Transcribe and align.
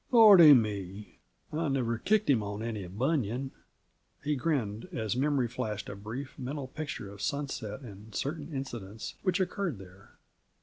Lordy 0.09 0.53
me! 0.55 1.19
I 1.53 1.67
never 1.67 1.99
kicked 1.99 2.27
him 2.27 2.41
on 2.41 2.63
any 2.63 2.87
bunion!" 2.87 3.51
He 4.23 4.35
grinned, 4.35 4.89
as 4.91 5.15
memory 5.15 5.47
flashed 5.47 5.89
a 5.89 5.95
brief, 5.95 6.39
mental 6.39 6.67
picture 6.67 7.11
of 7.13 7.21
Sunset 7.21 7.81
and 7.81 8.15
certain 8.15 8.51
incidents 8.51 9.13
which 9.21 9.39
occurred 9.39 9.77
there. 9.77 10.17